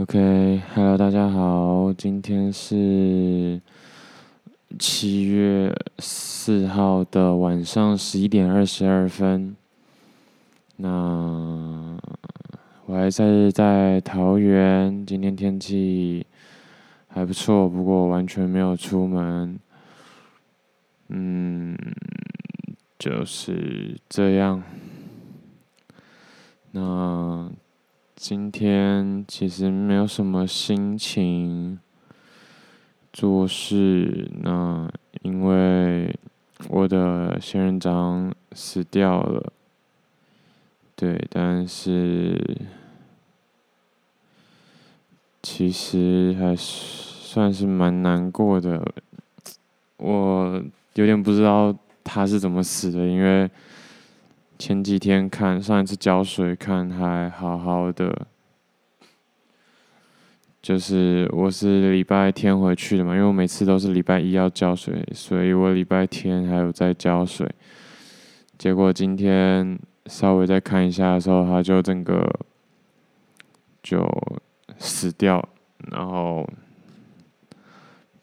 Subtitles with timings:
[0.00, 3.60] OK，Hello，大家好，今天是
[4.78, 9.56] 七月四号的晚上十一点二十二分。
[10.76, 11.98] 那
[12.86, 16.24] 我还在在桃园，今天天气
[17.08, 19.58] 还不错，不过完全没有出门。
[21.08, 21.76] 嗯，
[22.96, 24.62] 就是这样。
[26.70, 27.50] 那。
[28.20, 31.78] 今天其实没有什么心情
[33.12, 34.90] 做事，那
[35.22, 36.12] 因为
[36.68, 39.52] 我的仙人掌死掉了，
[40.96, 42.60] 对，但是
[45.40, 48.84] 其实还算是蛮难过的。
[49.98, 50.60] 我
[50.94, 51.72] 有点不知道
[52.02, 53.48] 他是怎么死的，因为。
[54.58, 58.26] 前几天看上一次浇水看还好好的，
[60.60, 67.48] 就是我是礼拜天回去的嘛，因为我每次都是礼拜一要浇水，所以我礼拜天还有在浇水。
[68.58, 72.28] 结果今天稍微再看一下的时候，它就整个
[73.80, 74.04] 就
[74.76, 75.48] 死掉，
[75.92, 76.44] 然后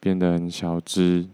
[0.00, 1.28] 变得很小只。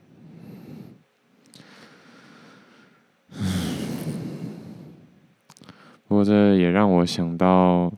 [6.11, 7.92] 不过这也让我想到，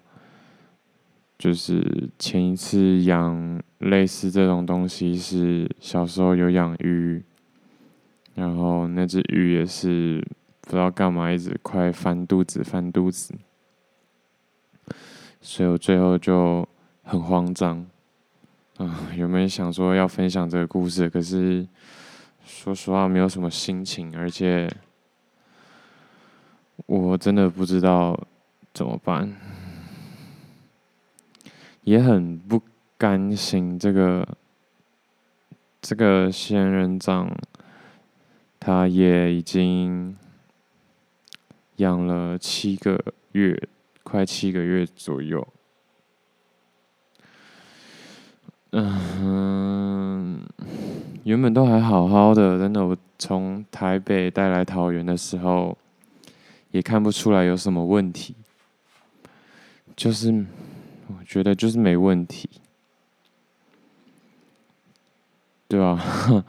[1.39, 7.25] 就是前一次养类似这种东西是小时候有养鱼，
[8.35, 10.23] 然后那只鱼也是
[10.61, 13.35] 不知道干嘛一直快翻肚子翻肚子，
[15.41, 16.69] 所以我最后就
[17.05, 17.87] 很慌张，
[18.77, 21.09] 啊，有没有想说要分享这个故事？
[21.09, 21.67] 可是
[22.45, 24.71] 说实话没有什么心情，而且。
[26.87, 28.19] 我真的不知道
[28.75, 29.33] 怎么办，
[31.85, 32.61] 也很不
[32.99, 33.79] 甘心。
[33.79, 34.27] 这个
[35.81, 37.31] 这个仙人掌，
[38.59, 40.17] 它也已经
[41.77, 43.01] 养了七个
[43.33, 43.69] 月，
[44.03, 45.47] 快七个月左右。
[48.73, 50.43] 嗯，
[51.25, 52.85] 原本都还好好的，真的。
[52.85, 55.79] 我从台北带来桃园的时候。
[56.73, 58.35] 也看不出来有什么问题，
[59.95, 60.45] 就是
[61.07, 62.49] 我觉得就是没问题，
[65.69, 65.97] 对吧？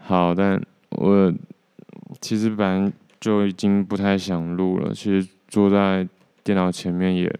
[0.00, 1.32] 好，但我
[2.20, 4.94] 其实本来就已经不太想录了。
[4.94, 6.08] 其实坐在
[6.42, 7.30] 电脑前面也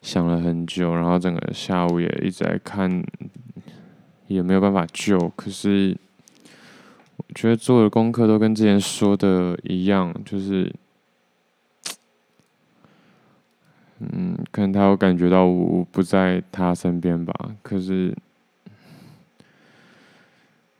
[0.00, 3.04] 想了很久，然后整个下午也一直在看，
[4.28, 5.28] 也没有办法救。
[5.30, 5.96] 可是。
[7.34, 10.74] 觉得做的功课都跟之前说的一样，就是，
[13.98, 17.32] 嗯，可能他有感觉到我不在他身边吧。
[17.62, 18.16] 可是，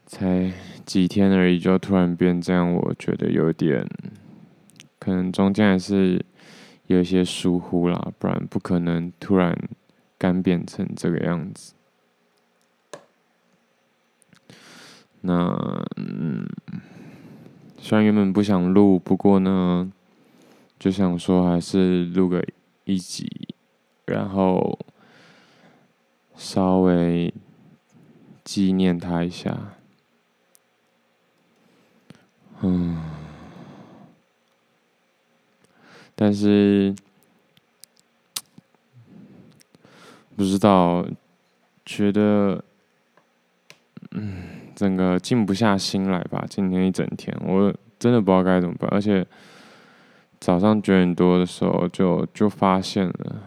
[0.07, 0.53] 才
[0.85, 3.87] 几天而已，就突然变这样，我觉得有点，
[4.99, 6.25] 可能中间还是
[6.87, 9.57] 有一些疏忽啦，不然不可能突然
[10.19, 11.75] 干变成这个样子。
[15.23, 16.49] 那嗯，
[17.79, 19.93] 虽然原本不想录，不过呢，
[20.79, 22.43] 就想说还是录个
[22.85, 23.55] 一集，
[24.07, 24.79] 然后
[26.35, 27.35] 稍微
[28.43, 29.75] 纪念他一下。
[32.63, 32.99] 嗯，
[36.15, 36.95] 但是
[40.35, 41.07] 不知道，
[41.85, 42.65] 觉得
[44.13, 44.70] 嗯。
[44.81, 48.89] 整个静不下心来吧，今天一整天，我真的不知道该怎么办。
[48.91, 49.27] 而且
[50.39, 53.43] 早上九点多的时候就就发现了，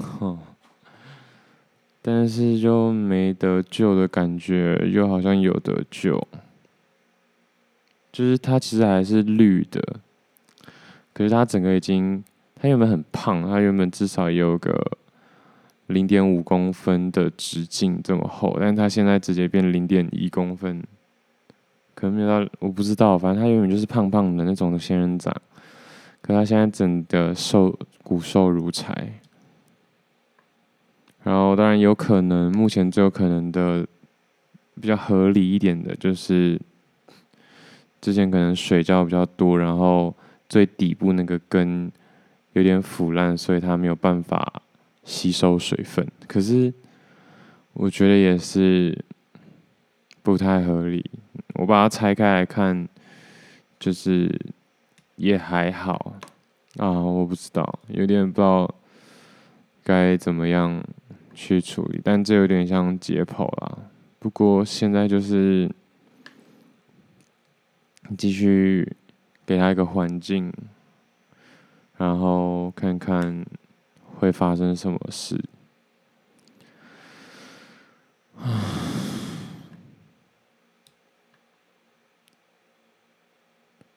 [0.00, 0.36] 哼，
[2.02, 6.20] 但是就没得救的感觉，又好像有得救。
[8.10, 10.00] 就是它其实还是绿的，
[11.12, 12.24] 可是它整个已经，
[12.56, 14.98] 它原本很胖，它原本至少也有个。
[15.90, 20.82] 零点五公分的直径这么厚，但它现在直接变零点一公分，
[21.94, 25.34] 可能没有到，我不知道，反正它原本就是胖胖的那种仙人掌，
[26.22, 29.20] 可它现在整的瘦骨瘦如柴，
[31.24, 33.86] 然后当然有可能，目前最有可能的
[34.80, 36.60] 比较合理一点的就是，
[38.00, 40.14] 之前可能水浇比较多，然后
[40.48, 41.90] 最底部那个根
[42.52, 44.62] 有点腐烂，所以它没有办法。
[45.04, 46.72] 吸收水分，可是
[47.72, 49.04] 我觉得也是
[50.22, 51.10] 不太合理。
[51.54, 52.88] 我把它拆开来看，
[53.78, 54.30] 就是
[55.16, 56.14] 也还好
[56.76, 58.72] 啊，我不知道，有点不知道
[59.82, 60.82] 该怎么样
[61.34, 63.78] 去处理，但这有点像解剖啦。
[64.18, 65.70] 不过现在就是
[68.16, 68.90] 继续
[69.44, 70.52] 给他一个环境，
[71.96, 73.44] 然后看看
[74.20, 75.42] 会发生什么事。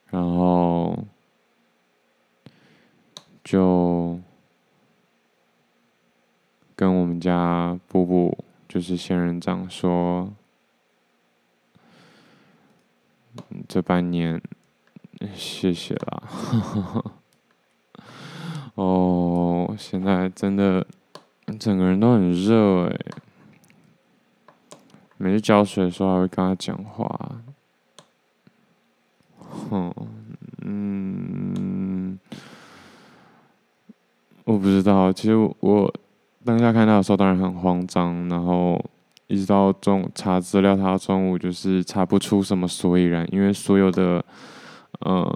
[0.06, 1.04] 然后
[3.42, 4.18] 就
[6.74, 10.32] 跟我们家布布，就是仙人掌说，
[13.68, 14.40] 这半年
[15.34, 16.22] 谢谢啦。
[18.74, 19.13] 哦，
[19.94, 20.84] 现在真的
[21.56, 22.98] 整个人都很热哎。
[25.18, 27.36] 每次浇水的时候还会跟他讲话。
[29.38, 29.94] 哼，
[30.62, 32.18] 嗯，
[34.42, 35.12] 我不知道。
[35.12, 35.94] 其实我，
[36.44, 38.84] 当下看到的时候当然很慌张，然后
[39.28, 44.24] 一直到中查资料，他中午就是查不出什么所以然，因为所有的，
[45.06, 45.32] 嗯、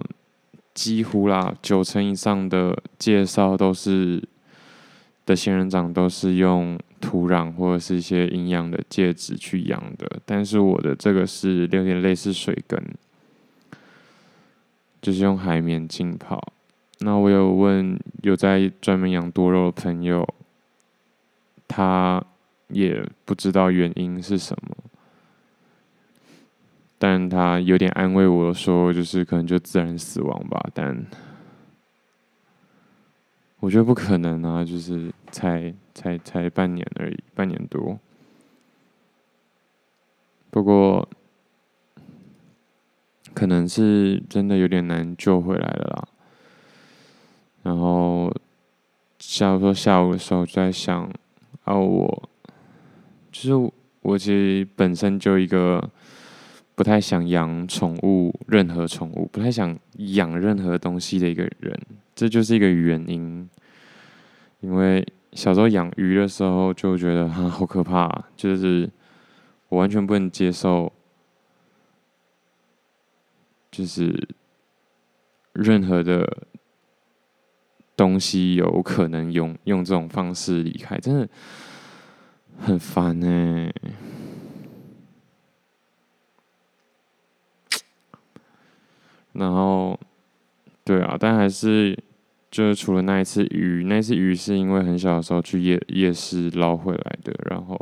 [0.75, 4.21] 几乎啦九成以上的介绍都是
[5.29, 12.83] 的仙人掌都是用土壤或者是一些营养的介质去养的，但是我的这个是有点类似水根。
[15.01, 16.43] 就是用海绵浸泡。
[16.99, 20.27] 那我有问有在专门养多肉的朋友，
[21.69, 22.21] 他
[22.67, 24.77] 也不知道原因是什么，
[26.99, 30.61] 但他有点安慰我说，就是可能就自然死亡吧。
[30.75, 31.07] 但
[33.61, 37.99] 我觉得不可能啊，就是才才才半年而已，半年多。
[40.51, 41.09] 不过。
[43.35, 46.09] 可能是真的有点难救回来了啦。
[47.63, 48.35] 然后，
[49.17, 51.09] 假如说下午的时候就在想，
[51.63, 52.29] 啊，我
[53.31, 55.89] 就是我其实本身就一个
[56.75, 61.81] 不太想养宠物，任何宠物不太想养任何东西的一个人，
[62.19, 63.49] 这就是一个原因。
[64.59, 68.91] 因为小时候养鱼的时候就觉得啊，好可怕，就是
[69.69, 70.93] 我完全不能接受。
[73.71, 74.29] 就是
[75.53, 76.49] 任何的
[77.97, 81.29] 东西有可能用用这种方式离开，真的
[82.59, 83.71] 很烦呢。
[89.35, 90.01] 然后，
[90.83, 91.97] 对啊，但还是
[92.51, 97.79] 就是除了那一次鱼，那次鱼是因为很小的时候去夜夜市捞回来的，然后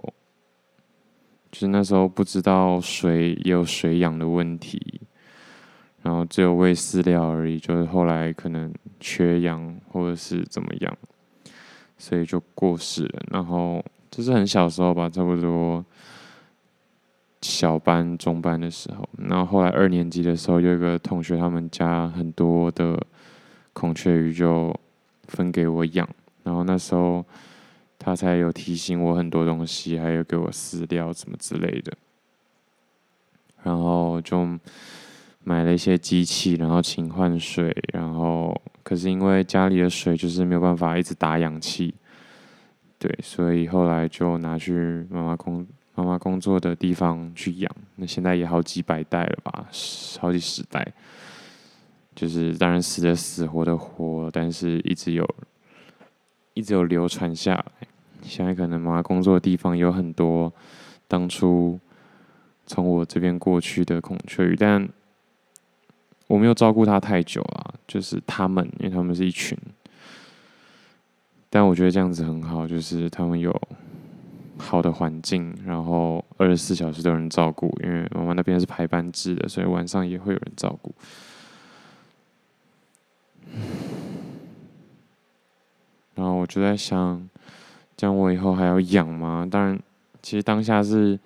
[1.51, 5.01] 就是那时候不知道水也有水养的问题。
[6.03, 10.97] 然后只有喂饲料而已，就是后来可能缺氧或者是怎么样，
[11.99, 13.21] 所以就过世了。
[13.33, 15.85] 然后就是很小时候吧，差不多
[17.43, 19.09] 小班、中班的时候。
[19.19, 23.05] 然后后来二年级的时候，有一个同学他们家很多的
[23.77, 24.75] 孔雀鱼，就
[25.29, 26.09] 分给我养。
[26.45, 27.23] 然后那时候
[27.99, 31.93] 他才有提醒我很多东西，还有给我饲料什么之类的。
[33.63, 34.59] 然后就。
[35.49, 38.53] 买了一些机器，然后勤换水，然后
[38.83, 41.95] 可是因为家里的水就是没有办法一直打氧气，
[42.99, 47.77] 对，所以后来就拿去妈妈工妈妈工作的地方去养。
[47.95, 49.69] 那现在也好几百代了吧，
[50.19, 50.85] 好几十代，
[52.17, 55.25] 就是当然死的死，活的活，但是一直有，
[56.55, 57.65] 一直有流传下来。
[58.23, 60.53] 现在可能妈妈工作的地方有很多
[61.07, 61.79] 当初
[62.67, 64.89] 从我这边过去的孔雀鱼，但。
[66.29, 69.57] 我没有照顾它太久了，就是他们，因为他们是一群，
[71.49, 73.57] 但我觉得这样子很好，就是他们有
[74.59, 80.93] 好的环境，然后二十四小时都有人照顾，因为妈妈那边是排班制的，所以晚上也会有人照顾。
[86.15, 87.29] 然后我就在想，
[87.97, 89.47] 这样我以后还要养吗？
[89.51, 89.79] 当然，
[90.23, 91.19] 其实当下是。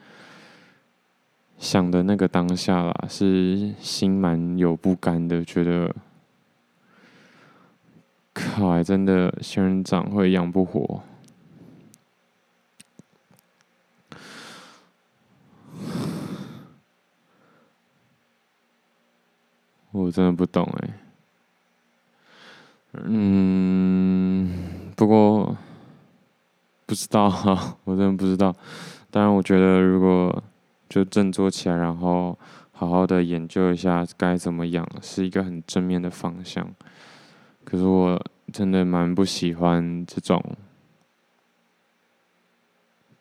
[1.61, 5.95] 想的那个当下啦，是心蛮有不甘的，觉得
[8.33, 11.03] 靠，还真的仙人掌会养不活。
[19.91, 21.10] 我真的不懂哎。
[22.93, 24.49] 嗯，
[24.97, 25.57] 不过
[26.87, 28.55] 不知道哈， 我真的不知道。
[29.11, 30.43] 当然，我觉得如果。
[30.91, 32.37] 就振作起来，然后
[32.73, 36.69] 好好的研究一下该怎么养，是一个很正面的方向。
[37.63, 38.21] 可是我
[38.53, 40.43] 真的蛮不喜欢这种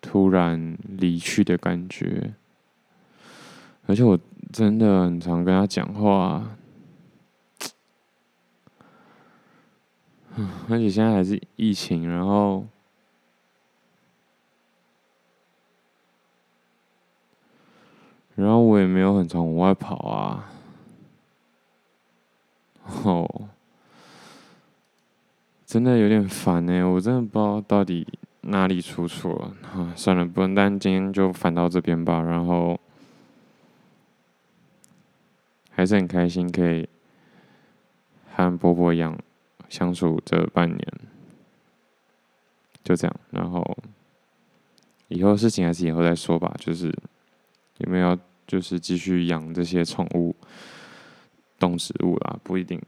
[0.01, 2.33] 突然离去的感觉，
[3.85, 4.17] 而且我
[4.51, 6.57] 真的很常跟他讲话，
[10.69, 12.65] 而且现在还是疫情，然后，
[18.35, 20.51] 然后我也没有很常往外跑啊，
[23.03, 23.49] 哦，
[25.65, 28.07] 真的有点烦呢，我真的不知道到底。
[28.41, 29.53] 哪里出错了？
[29.73, 32.21] 啊，算了，不，但今天就返到这边吧。
[32.21, 32.79] 然后
[35.71, 36.87] 还是很开心，可以
[38.33, 39.15] 和波波一样
[39.69, 40.87] 相处这半年，
[42.83, 43.15] 就这样。
[43.31, 43.77] 然后
[45.07, 46.53] 以后事情还是以后再说吧。
[46.59, 46.87] 就是
[47.77, 50.35] 有没有要就是继续养这些宠物、
[51.57, 52.37] 动植物啦？
[52.43, 52.81] 不一定，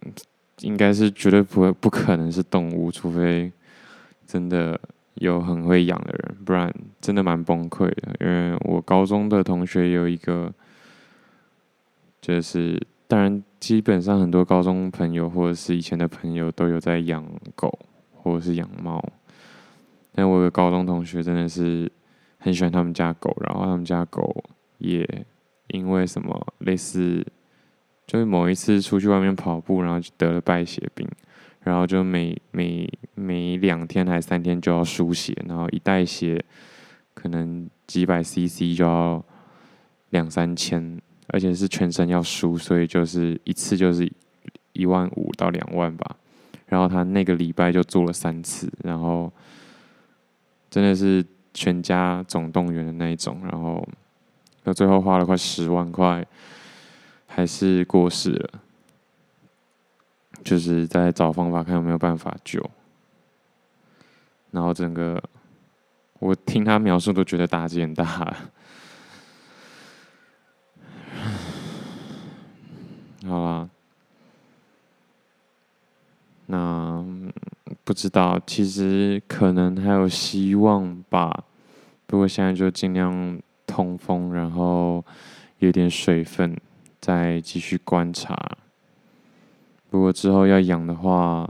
[0.60, 3.52] 应该是绝对不会，不可能是动物，除非
[4.28, 4.80] 真的。
[5.16, 8.16] 有很会养的人，不然真的蛮崩溃的。
[8.22, 10.52] 因为我高中的同学有一个，
[12.22, 17.22] 就是当然基本上很多高中朋友或者是以前的朋友都有在养
[17.56, 17.78] 狗
[18.14, 19.04] 或者是养猫，
[20.14, 21.92] 但我有高中同学真的是
[22.38, 24.42] 很喜欢他们家狗，然后他们家狗
[24.78, 25.06] 也
[25.68, 27.22] 因为什么类似，
[28.08, 31.06] 就是某一次出去外面跑步，然后就得了败血病。
[31.64, 36.42] 然后就每每每两天还三天就要输血，然后一袋血
[37.14, 39.22] 可能几百 CC 就要
[40.12, 40.98] 两三千，
[41.32, 44.12] 而且是全身要输，所以就是一次就是
[44.74, 46.16] 一万五到两万吧。
[46.68, 49.32] 然后他那个礼拜就做了三次，然后
[50.70, 53.86] 真的是全家总动员的那一种，然后
[54.64, 56.26] 到最后花了快十万块，
[57.28, 58.50] 还是过世了。
[60.44, 62.68] 就是在找方法，看有没有办法救。
[64.52, 65.22] 然后整个，
[66.20, 68.36] 我听他描述都觉得打击很大。
[73.28, 73.70] 好啦，
[76.48, 77.06] 那
[77.84, 81.44] 不知道，其实可能还有希望吧。
[82.08, 85.06] 不过现在就尽量通风，然后
[85.60, 86.60] 有点水分，
[87.00, 88.58] 再继续观察。
[89.92, 91.48] 如果之后要养的话，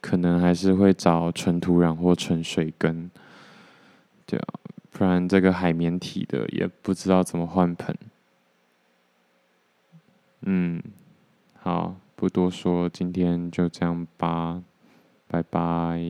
[0.00, 3.10] 可能还是会找纯土壤或纯水根，
[4.26, 4.46] 对啊，
[4.90, 7.96] 不然这个海绵体的也不知道怎么换盆。
[10.46, 10.82] 嗯，
[11.54, 14.62] 好，不多说，今天就这样吧，
[15.26, 16.00] 拜拜。